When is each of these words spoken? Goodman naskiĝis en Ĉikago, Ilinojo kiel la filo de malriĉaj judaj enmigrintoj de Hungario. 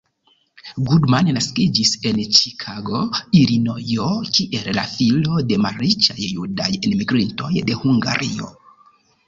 Goodman 0.85 1.27
naskiĝis 1.37 1.91
en 2.11 2.21
Ĉikago, 2.37 3.03
Ilinojo 3.41 4.09
kiel 4.39 4.71
la 4.79 4.87
filo 4.95 5.45
de 5.53 5.61
malriĉaj 5.69 6.19
judaj 6.25 6.69
enmigrintoj 6.91 7.55
de 7.71 7.81
Hungario. 7.85 8.55